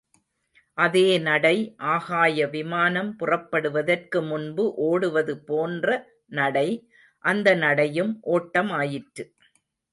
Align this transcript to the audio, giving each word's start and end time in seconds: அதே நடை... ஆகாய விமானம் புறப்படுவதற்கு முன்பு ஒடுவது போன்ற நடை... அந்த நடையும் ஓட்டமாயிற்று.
அதே 0.77 1.03
நடை... 1.19 1.57
ஆகாய 1.91 2.47
விமானம் 2.47 3.11
புறப்படுவதற்கு 3.15 4.21
முன்பு 4.21 4.65
ஒடுவது 4.89 5.35
போன்ற 5.45 5.87
நடை... 6.33 6.67
அந்த 7.23 7.47
நடையும் 7.57 8.13
ஓட்டமாயிற்று. 8.31 9.25